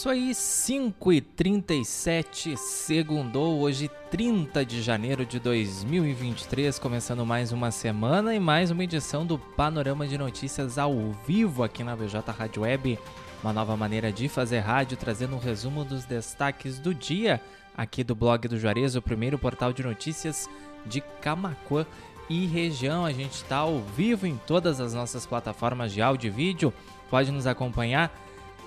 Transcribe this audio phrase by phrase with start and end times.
[0.00, 7.70] isso aí, 5 e 37 segundou, hoje 30 de janeiro de 2023, começando mais uma
[7.70, 10.94] semana e mais uma edição do Panorama de Notícias ao
[11.26, 12.98] vivo aqui na BJ Rádio Web.
[13.42, 17.38] Uma nova maneira de fazer rádio, trazendo um resumo dos destaques do dia
[17.76, 20.48] aqui do blog do Juarez, o primeiro portal de notícias
[20.86, 21.84] de Camacuã
[22.26, 23.04] e região.
[23.04, 26.72] A gente está ao vivo em todas as nossas plataformas de áudio e vídeo.
[27.10, 28.10] Pode nos acompanhar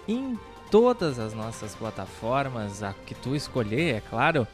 [0.08, 0.38] em
[0.73, 4.48] todas as nossas plataformas, a que tu escolher, é claro.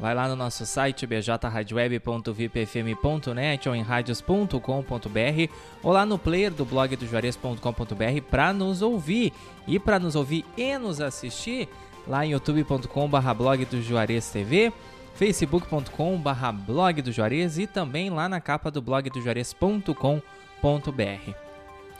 [0.00, 6.96] Vai lá no nosso site bjradioweb.vipfm.net ou em radios.com.br ou lá no player do blog
[6.96, 9.32] do juarez.com.br para nos ouvir.
[9.68, 11.68] E para nos ouvir e nos assistir,
[12.04, 14.72] lá em youtube.com.br blog do Juarez TV,
[15.14, 21.49] facebook.com.br blog do Juarez e também lá na capa do blog do Juarez.com.br.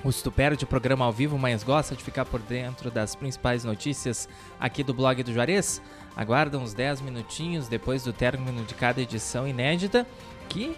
[0.03, 3.65] O tu perde o programa ao vivo, mas gosta de ficar por dentro das principais
[3.65, 5.83] notícias aqui do blog do Juarez?
[6.17, 10.07] Aguarda uns 10 minutinhos depois do término de cada edição inédita
[10.49, 10.75] que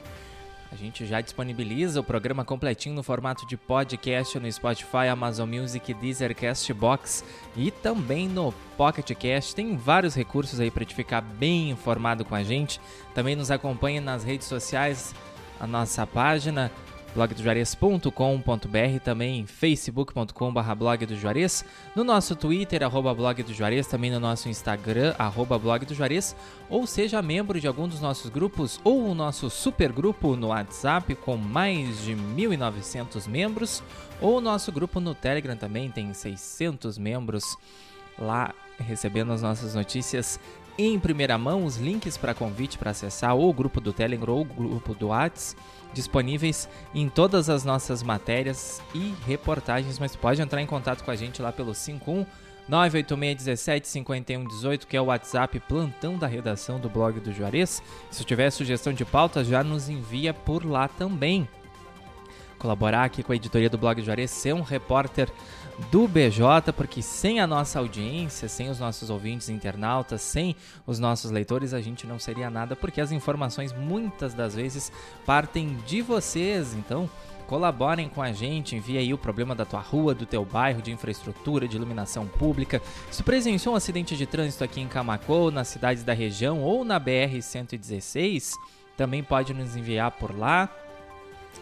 [0.72, 5.94] a gente já disponibiliza o programa completinho no formato de podcast no Spotify, Amazon Music,
[5.94, 7.22] Deezer, Castbox
[7.54, 9.54] e também no Pocket Cast.
[9.54, 12.80] Tem vários recursos aí para te ficar bem informado com a gente.
[13.14, 15.14] Também nos acompanha nas redes sociais,
[15.60, 16.72] a nossa página
[17.14, 21.06] blogdojuarez.com.br, também facebook.com.br blog
[21.94, 23.14] no nosso Twitter, arroba
[23.88, 25.60] também no nosso Instagram, arroba
[26.68, 31.14] ou seja membro de algum dos nossos grupos ou o nosso super grupo no WhatsApp
[31.16, 33.82] com mais de 1.900 membros,
[34.20, 37.56] ou o nosso grupo no Telegram também tem 600 membros
[38.18, 40.40] lá recebendo as nossas notícias
[40.78, 44.40] em primeira mão, os links para convite para acessar ou o grupo do Telegram ou
[44.42, 45.60] o grupo do WhatsApp
[45.92, 51.16] disponíveis em todas as nossas matérias e reportagens, mas pode entrar em contato com a
[51.16, 52.24] gente lá pelo 51
[52.68, 57.82] 98617 5118, que é o WhatsApp plantão da redação do blog do Juarez.
[58.10, 61.48] Se tiver sugestão de pauta, já nos envia por lá também.
[62.58, 65.28] Colaborar aqui com a editoria do blog Juarez, ser um repórter
[65.90, 70.56] do BJ, porque sem a nossa audiência, sem os nossos ouvintes internautas, sem
[70.86, 74.92] os nossos leitores, a gente não seria nada, porque as informações muitas das vezes
[75.24, 76.74] partem de vocês.
[76.74, 77.08] Então,
[77.46, 80.90] colaborem com a gente, envie aí o problema da tua rua, do teu bairro, de
[80.90, 82.80] infraestrutura, de iluminação pública.
[83.10, 86.98] Se presenciou um acidente de trânsito aqui em Camacô, nas cidades da região ou na
[86.98, 88.54] BR 116,
[88.96, 90.68] também pode nos enviar por lá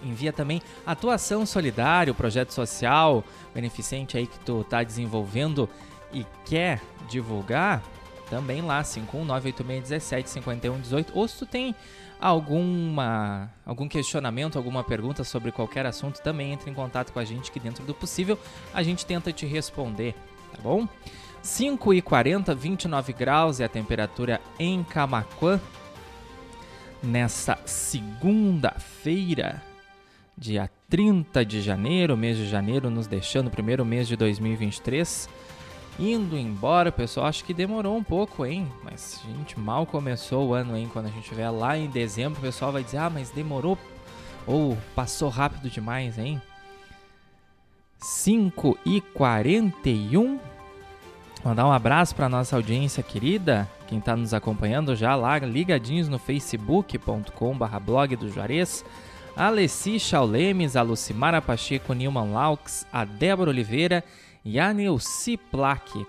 [0.02, 3.22] envia também atuação solidária, o projeto social
[3.54, 5.68] beneficente aí que tu tá desenvolvendo
[6.12, 7.80] e quer divulgar,
[8.28, 11.74] também lá 51986175118 ou se tu tem
[12.20, 17.50] alguma algum questionamento, alguma pergunta sobre qualquer assunto, também entre em contato com a gente
[17.50, 18.38] que dentro do possível
[18.72, 20.14] a gente tenta te responder,
[20.54, 20.86] tá bom?
[21.42, 25.58] 5 e 40, 29 graus é a temperatura em Camaquã
[27.02, 29.62] nessa segunda-feira
[30.40, 35.28] dia 30 de janeiro, mês de janeiro, nos deixando o primeiro mês de 2023.
[35.98, 38.66] Indo embora, pessoal, acho que demorou um pouco, hein?
[38.82, 40.88] Mas, gente, mal começou o ano, hein?
[40.90, 43.76] Quando a gente estiver lá em dezembro, o pessoal vai dizer, ah, mas demorou
[44.46, 46.40] ou passou rápido demais, hein?
[47.98, 50.40] 5 e 41
[51.44, 56.18] Mandar um abraço para nossa audiência querida, quem está nos acompanhando já lá, ligadinhos no
[56.18, 59.09] facebook.com/blog do Juarez a
[59.40, 64.04] Alessi Chaulemes, a Lucimara Pacheco, Nilman Laux, a Débora Oliveira
[64.44, 66.06] e a Neuci Plaque.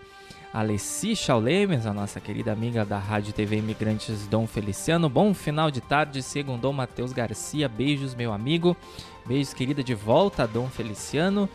[0.53, 5.07] Alessi Chaulemes, a nossa querida amiga da Rádio TV Imigrantes Dom Feliciano.
[5.07, 7.69] Bom final de tarde, segundo Matheus Garcia.
[7.69, 8.75] Beijos, meu amigo.
[9.25, 11.47] Beijos, querida, de volta, Dom Feliciano.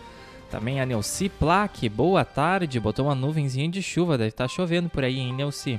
[0.50, 2.80] Também a Neuci Plaque, boa tarde.
[2.80, 5.78] Botou uma nuvenzinha de chuva, deve estar tá chovendo por aí, hein, Neuci?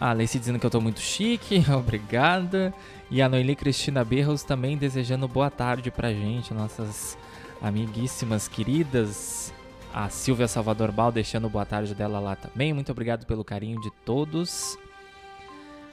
[0.00, 2.74] A Alessi dizendo que eu tô muito chique, obrigada.
[3.10, 7.16] E a Noeli Cristina Berros também desejando boa tarde pra gente, nossas
[7.62, 9.52] amiguíssimas queridas.
[9.92, 12.72] A Silvia Salvador Bal deixando boa tarde dela lá também.
[12.72, 14.76] Muito obrigado pelo carinho de todos.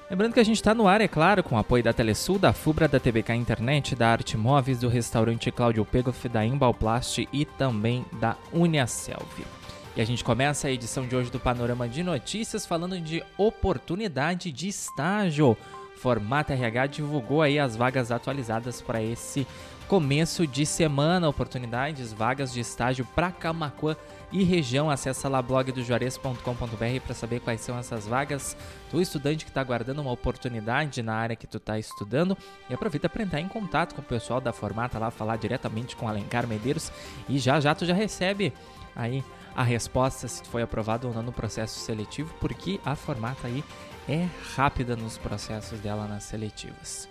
[0.10, 2.52] Lembrando que a gente está no ar, é claro, com o apoio da Telesul, da
[2.52, 8.06] Fubra, da TBK Internet, da Arte Móveis, do restaurante Cláudio Pegoff, da Embalplast e também
[8.20, 9.61] da Uniaselv.
[9.94, 14.50] E a gente começa a edição de hoje do Panorama de Notícias falando de oportunidade
[14.50, 15.58] de estágio.
[15.98, 19.46] Formato RH divulgou aí as vagas atualizadas para esse
[19.90, 23.98] começo de semana, oportunidades, vagas de estágio para Camacuã
[24.32, 24.90] e região.
[24.90, 28.56] Acesse lá blogdojuarez.com.br para saber quais são essas vagas.
[28.90, 32.38] Tu estudante que está aguardando uma oportunidade na área que tu está estudando
[32.70, 36.08] e aproveita para entrar em contato com o pessoal da Formata lá, falar diretamente com
[36.08, 36.90] Alencar Medeiros
[37.28, 38.54] e já já tu já recebe
[38.96, 39.24] aí
[39.56, 43.64] a resposta se foi aprovado ou não no processo seletivo, porque a Formata aí
[44.08, 47.10] é rápida nos processos dela nas seletivas.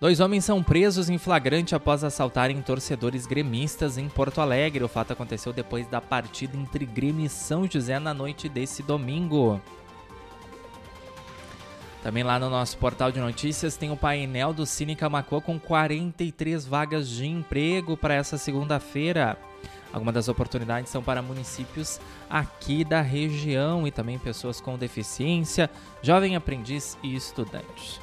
[0.00, 4.84] Dois homens são presos em flagrante após assaltarem torcedores gremistas em Porto Alegre.
[4.84, 9.60] O fato aconteceu depois da partida entre Grêmio e São José na noite desse domingo.
[12.02, 16.64] Também lá no nosso portal de notícias tem o painel do Cine Camacuã com 43
[16.64, 19.36] vagas de emprego para essa segunda-feira.
[19.92, 25.68] Algumas das oportunidades são para municípios aqui da região e também pessoas com deficiência,
[26.02, 28.00] jovem aprendiz e estudantes.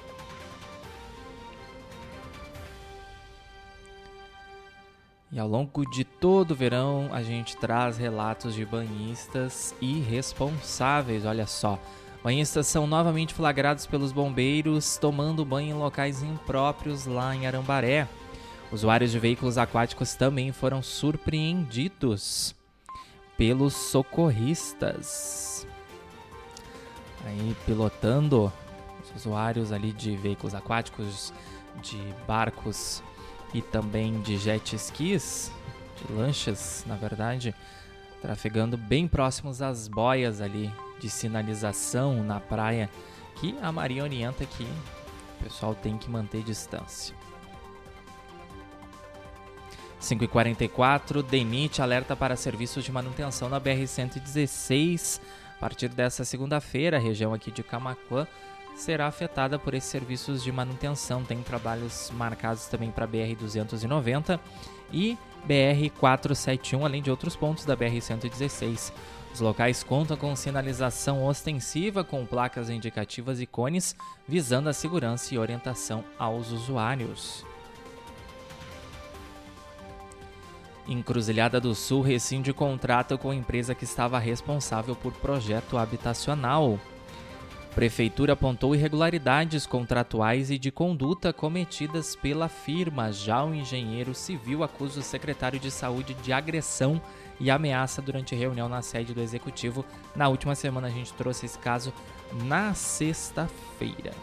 [5.32, 11.46] E ao longo de todo o verão a gente traz relatos de banhistas irresponsáveis, olha
[11.46, 11.80] só.
[12.26, 18.08] Banhistas são novamente flagrados pelos bombeiros tomando banho em locais impróprios lá em Arambaré.
[18.72, 22.56] Usuários de veículos aquáticos também foram surpreendidos
[23.38, 25.68] pelos socorristas.
[27.28, 28.52] Aí pilotando
[29.04, 31.32] os usuários ali de veículos aquáticos,
[31.80, 33.04] de barcos
[33.54, 35.52] e também de jet skis,
[35.96, 37.54] de lanchas, na verdade,
[38.26, 42.90] trafegando bem próximos às boias ali de sinalização na praia,
[43.36, 47.16] que a Marinha orienta que o pessoal tem que manter distância.
[50.02, 55.22] 5h44, DENIT alerta para serviços de manutenção na BR-116.
[55.58, 58.28] A partir dessa segunda-feira, a região aqui de Camacuã
[58.76, 61.24] será afetada por esses serviços de manutenção.
[61.24, 64.40] Tem trabalhos marcados também para BR-290
[64.92, 65.16] e
[65.48, 68.92] BR-471, além de outros pontos da BR-116.
[69.34, 73.96] Os locais contam com sinalização ostensiva com placas indicativas e cones,
[74.28, 77.46] visando a segurança e orientação aos usuários.
[80.88, 86.80] Encruzilhada do Sul rescinde contrato com a empresa que estava responsável por projeto habitacional.
[87.76, 93.12] Prefeitura apontou irregularidades contratuais e de conduta cometidas pela firma.
[93.12, 97.02] Já o engenheiro civil acusa o secretário de saúde de agressão
[97.38, 99.84] e ameaça durante reunião na sede do executivo.
[100.16, 101.94] Na última semana a gente trouxe esse caso
[102.46, 104.14] na sexta-feira.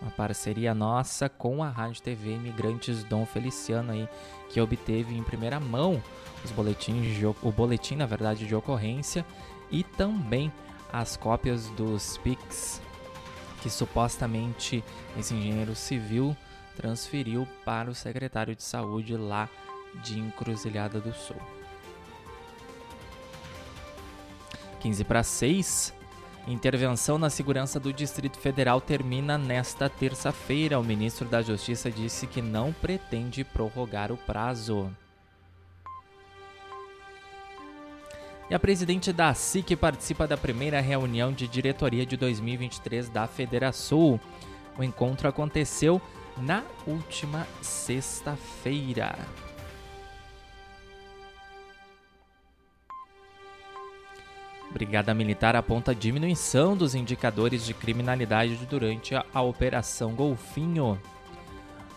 [0.00, 4.08] Uma parceria nossa com a Rádio TV Imigrantes Dom Feliciano aí,
[4.48, 6.02] que obteve em primeira mão
[6.42, 9.26] os boletins o boletim, na verdade, de ocorrência
[9.70, 10.50] e também
[10.92, 12.80] as cópias dos PICs
[13.64, 14.84] que supostamente
[15.18, 16.36] esse engenheiro civil
[16.76, 19.48] transferiu para o secretário de saúde lá
[20.02, 21.40] de Encruzilhada do Sul.
[24.80, 25.94] 15 para 6.
[26.46, 30.78] Intervenção na segurança do Distrito Federal termina nesta terça-feira.
[30.78, 34.94] O ministro da Justiça disse que não pretende prorrogar o prazo.
[38.48, 44.20] E a presidente da SIC participa da primeira reunião de diretoria de 2023 da Federação.
[44.78, 46.00] O encontro aconteceu
[46.36, 49.16] na última sexta-feira.
[54.70, 61.00] Brigada Militar aponta diminuição dos indicadores de criminalidade durante a, Operação Golfinho.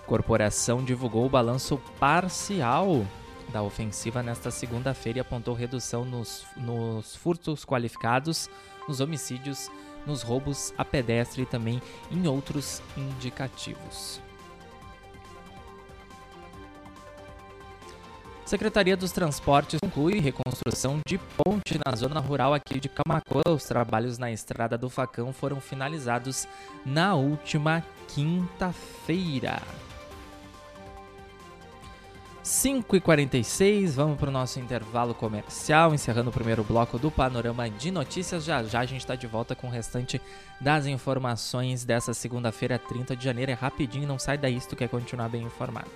[0.06, 3.06] Corporação divulgou o balanço parcial
[3.51, 8.50] da ofensiva nesta segunda-feira e apontou redução nos, nos furtos qualificados,
[8.88, 9.70] nos homicídios,
[10.06, 14.22] nos roubos a pedestre e também em outros indicativos.
[18.48, 23.42] Secretaria dos Transportes conclui reconstrução de ponte na zona rural aqui de Camacuã.
[23.46, 26.48] Os trabalhos na Estrada do Facão foram finalizados
[26.86, 29.62] na última quinta-feira.
[32.48, 38.46] 5h46, vamos para o nosso intervalo comercial, encerrando o primeiro bloco do Panorama de Notícias.
[38.46, 40.22] Já já a gente está de volta com o restante
[40.60, 43.51] das informações dessa segunda-feira, 30 de janeiro.
[43.51, 45.92] É rapidinho, não sai daí se tu quer continuar bem informado.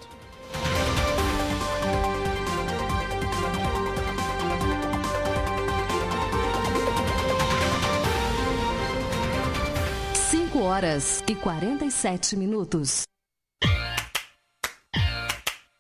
[10.14, 13.06] Cinco horas e 47 minutos.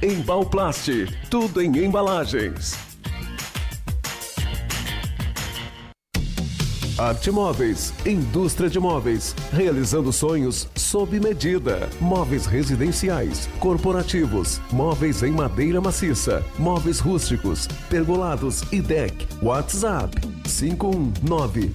[0.00, 0.88] Embalplast,
[1.28, 2.78] tudo em embalagens.
[6.96, 11.90] Arte Móveis, indústria de móveis, realizando sonhos sob medida.
[12.00, 19.26] Móveis residenciais, corporativos, móveis em madeira maciça, móveis rústicos, pergolados e deck.
[19.42, 20.14] WhatsApp
[20.44, 21.74] 519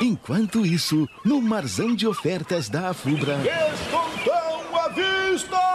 [0.02, 3.38] Enquanto isso, no Marzão de Ofertas da Afubra.
[3.38, 5.67] Descontão à vista!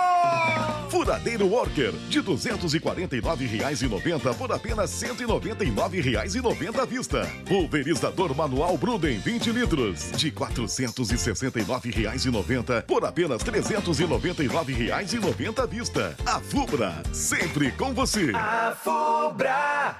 [0.92, 7.26] Furadeiro Worker, de R$ 249,90 por apenas R$ 199,90 à vista.
[7.48, 16.14] Pulverizador manual Bruden 20 litros, de R$ 469,90 por apenas R$ 399,90 à vista.
[16.26, 18.30] A Fubra, sempre com você.
[18.34, 19.96] A Fubra!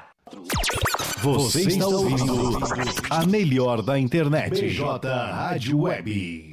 [1.22, 2.58] Você está ouvindo
[3.08, 4.60] a melhor da internet.
[4.60, 6.52] BJ Rádio Web.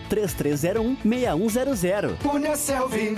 [0.09, 2.17] 3301 6100.
[2.21, 3.17] Punha Selvi.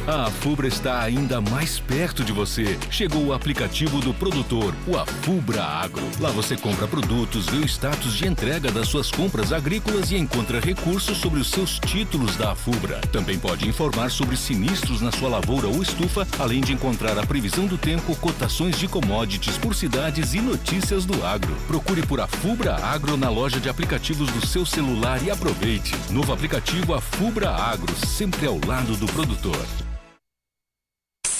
[0.09, 2.79] A Afubra está ainda mais perto de você.
[2.89, 6.01] Chegou o aplicativo do produtor, o Afubra Agro.
[6.19, 10.59] Lá você compra produtos, vê o status de entrega das suas compras agrícolas e encontra
[10.59, 12.99] recursos sobre os seus títulos da Afubra.
[13.11, 17.67] Também pode informar sobre sinistros na sua lavoura ou estufa, além de encontrar a previsão
[17.67, 21.55] do tempo, cotações de commodities por cidades e notícias do agro.
[21.67, 25.95] Procure por Afubra Agro na loja de aplicativos do seu celular e aproveite.
[26.09, 29.67] Novo aplicativo Afubra Agro, sempre ao lado do produtor.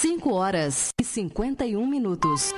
[0.00, 2.54] 5 horas e 51 minutos.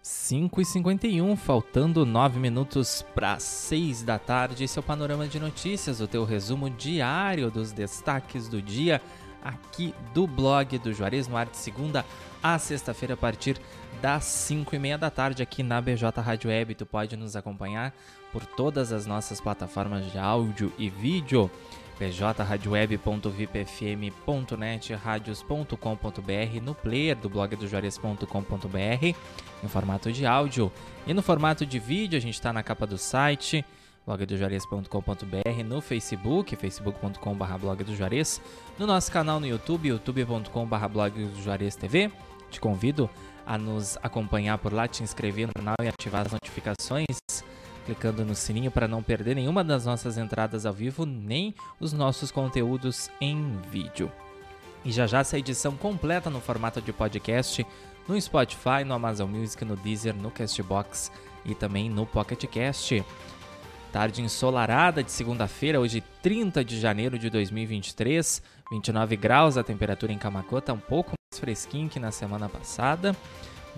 [0.00, 4.62] Cinco e cinquenta e um, faltando nove minutos para seis da tarde.
[4.62, 9.02] Esse é o Panorama de Notícias, o teu resumo diário dos destaques do dia
[9.42, 12.04] aqui do blog do Juarez no ar de segunda
[12.42, 13.60] a sexta-feira a partir
[14.00, 16.74] das 5 e meia da tarde aqui na BJ Rádio Web.
[16.74, 17.94] Tu pode nos acompanhar
[18.32, 21.50] por todas as nossas plataformas de áudio e vídeo
[22.00, 29.14] bjradioweb.vipfm.net, radios.com.br, no player do blog do Juarez.com.br,
[29.62, 30.72] em formato de áudio.
[31.06, 33.62] E no formato de vídeo, a gente está na capa do site,
[34.06, 38.40] blogdojuarez.com.br, no Facebook, facebook.com.br blog do Juarez,
[38.78, 42.10] no nosso canal no YouTube, youtube.com.br blog do Juarez TV.
[42.50, 43.08] Te convido
[43.46, 47.16] a nos acompanhar por lá, te inscrever no canal e ativar as notificações,
[47.86, 52.30] clicando no sininho para não perder nenhuma das nossas entradas ao vivo, nem os nossos
[52.30, 54.10] conteúdos em vídeo.
[54.84, 57.66] E já já essa edição completa no formato de podcast
[58.08, 61.12] no Spotify, no Amazon Music, no Deezer, no Castbox
[61.44, 63.04] e também no Pocket Cast.
[63.92, 70.18] Tarde ensolarada de segunda-feira, hoje 30 de janeiro de 2023, 29 graus a temperatura em
[70.18, 73.16] Camacuã, tá um pouco mais fresquinho que na semana passada,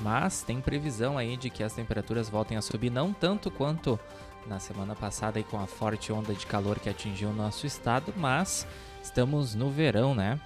[0.02, 3.98] mas tem previsão aí de que as temperaturas voltem a subir, não tanto quanto
[4.46, 8.12] na semana passada aí com a forte onda de calor que atingiu o nosso estado,
[8.14, 8.66] mas
[9.02, 10.38] estamos no verão, né?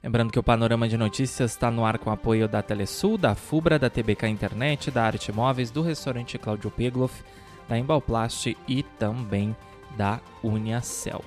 [0.00, 3.80] Lembrando que o Panorama de Notícias está no ar com apoio da Telesul, da Fubra,
[3.80, 7.24] da TBK Internet, da Arte Móveis, do restaurante Cláudio Pegloff,
[7.68, 9.54] da Embalplast e também
[9.96, 11.24] da Uniaselv.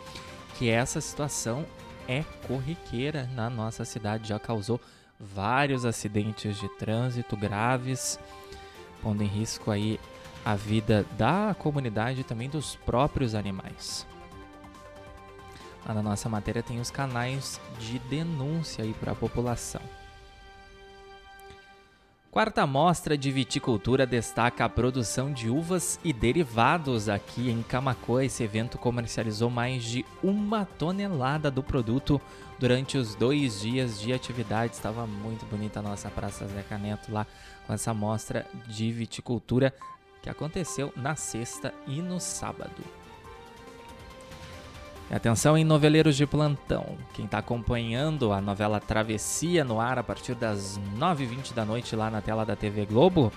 [0.59, 1.65] que essa situação
[2.11, 4.81] é corriqueira na nossa cidade, já causou
[5.19, 8.19] vários acidentes de trânsito graves,
[9.01, 10.01] pondo em risco aí
[10.45, 14.05] a vida da comunidade e também dos próprios animais.
[15.87, 19.83] Lá na nossa matéria tem os canais de denúncia aí para a população.
[22.31, 28.25] Quarta mostra de viticultura destaca a produção de uvas e derivados aqui em Camacoa.
[28.25, 32.21] Esse evento comercializou mais de uma tonelada do produto
[32.57, 34.75] durante os dois dias de atividade.
[34.75, 37.27] Estava muito bonita a nossa Praça Zeca Neto lá
[37.67, 39.75] com essa mostra de viticultura
[40.23, 43.00] que aconteceu na sexta e no sábado.
[45.11, 46.97] Atenção em noveleiros de plantão.
[47.13, 52.09] Quem está acompanhando a novela Travessia no ar a partir das 9h20 da noite lá
[52.09, 53.33] na tela da TV Globo,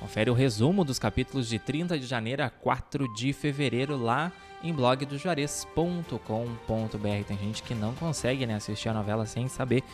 [0.00, 4.72] confere o resumo dos capítulos de 30 de janeiro a 4 de fevereiro lá em
[4.72, 7.24] blogdojuarez.com.br.
[7.26, 9.84] Tem gente que não consegue né, assistir a novela sem saber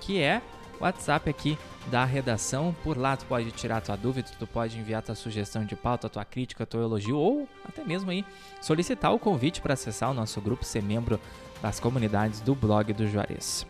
[0.00, 0.42] que é
[0.78, 2.76] o WhatsApp aqui da redação.
[2.84, 6.26] Por lá tu pode tirar tua dúvida, tu pode enviar tua sugestão de pauta, tua
[6.26, 8.22] crítica, teu elogio ou até mesmo aí
[8.60, 11.18] solicitar o convite para acessar o nosso grupo, ser membro
[11.62, 13.66] das comunidades do blog do Juarez.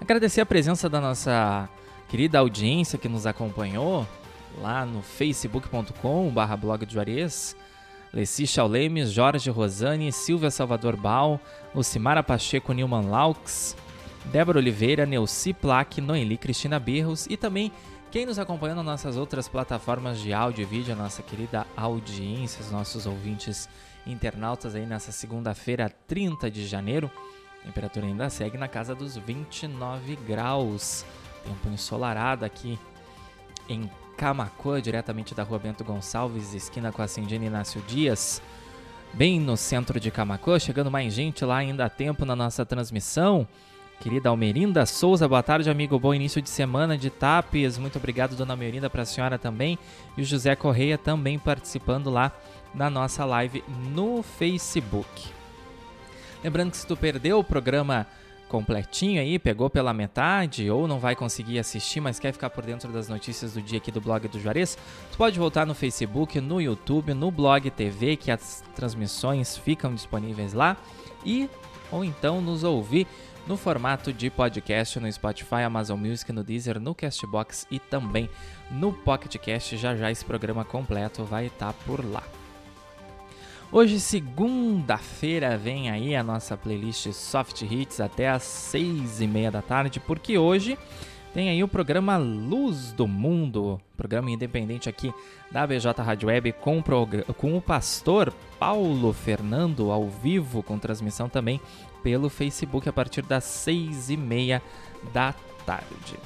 [0.00, 1.68] Agradecer a presença da nossa
[2.14, 4.06] querida audiência que nos acompanhou
[4.62, 7.56] lá no facebook.com barra blog Juarez,
[8.46, 11.40] Chaulemes, Jorge Rosani, Silvia Salvador Bal,
[11.74, 13.76] Lucimara Pacheco Nilman Laux,
[14.26, 17.72] Débora Oliveira, Neuci Plaque, Noeli Cristina Berros e também
[18.12, 22.62] Quem nos acompanha nas nossas outras plataformas de áudio e vídeo, a nossa querida audiência,
[22.62, 23.68] os nossos ouvintes
[24.06, 27.10] internautas aí nessa segunda-feira, 30 de janeiro.
[27.60, 31.04] A temperatura ainda segue na casa dos 29 graus.
[31.44, 32.78] Tempo ensolarado aqui
[33.68, 38.40] em Camacuã, diretamente da rua Bento Gonçalves, esquina com a Cindina Inácio Dias.
[39.12, 43.46] Bem no centro de Camacuã, chegando mais gente lá ainda há tempo na nossa transmissão.
[44.00, 45.98] Querida Almerinda Souza, boa tarde, amigo.
[45.98, 47.78] Bom início de semana de Tapes.
[47.78, 49.78] Muito obrigado, dona Almerinda, para a senhora também.
[50.16, 52.32] E o José Correia também participando lá
[52.74, 55.28] na nossa live no Facebook.
[56.42, 58.06] Lembrando que se tu perdeu o programa
[58.48, 62.92] completinho aí, pegou pela metade ou não vai conseguir assistir, mas quer ficar por dentro
[62.92, 64.78] das notícias do dia aqui do blog do Juarez,
[65.10, 70.52] tu pode voltar no Facebook, no YouTube, no Blog TV, que as transmissões ficam disponíveis
[70.52, 70.76] lá,
[71.24, 71.48] e
[71.90, 73.06] ou então nos ouvir
[73.46, 78.28] no formato de podcast no Spotify, Amazon Music, no Deezer, no Castbox e também
[78.70, 79.76] no Pocket Cast.
[79.76, 82.22] Já já esse programa completo vai estar tá por lá.
[83.74, 89.60] Hoje, segunda-feira, vem aí a nossa playlist Soft Hits até às seis e meia da
[89.60, 90.78] tarde, porque hoje
[91.34, 95.12] tem aí o programa Luz do Mundo, programa independente aqui
[95.50, 96.80] da BJ Rádio Web com,
[97.36, 101.60] com o pastor Paulo Fernando ao vivo, com transmissão também
[102.00, 104.62] pelo Facebook a partir das seis e meia
[105.12, 105.34] da
[105.66, 106.16] tarde.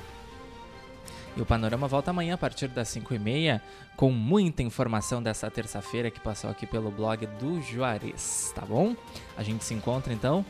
[1.38, 3.62] E o Panorama volta amanhã a partir das 5 e meia
[3.96, 8.96] com muita informação dessa terça-feira que passou aqui pelo blog do Juarez, tá bom?
[9.36, 10.44] A gente se encontra então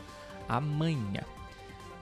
[0.47, 1.21] amanhã.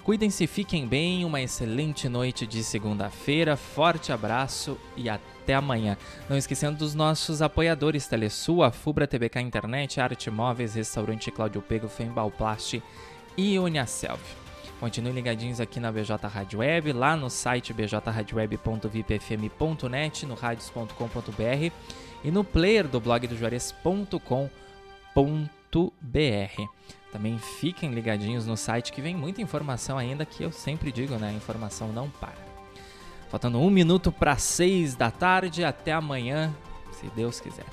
[0.06, 5.98] Cuidem-se, fiquem bem, uma excelente noite de segunda-feira, forte abraço e até amanhã.
[6.30, 11.90] Não esquecendo dos nossos apoiadores Telesul, a Fubra TBK Internet, Arte Móveis, Restaurante Cláudio Pego,
[11.90, 12.82] Fembalplast
[13.36, 14.47] e Uniaselv.
[14.80, 21.72] Continuem ligadinhos aqui na BJ Rádio Web, lá no site bjradioweb.vipfm.net, no radios.com.br
[22.24, 24.52] e no player do blog do Juarez.com.br.
[27.12, 31.30] Também fiquem ligadinhos no site que vem muita informação ainda que eu sempre digo, né?
[31.30, 32.46] A informação não para.
[33.30, 36.56] Faltando um minuto para seis da tarde, até amanhã,
[36.92, 37.66] se Deus quiser.